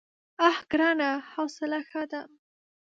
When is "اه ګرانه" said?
0.47-1.09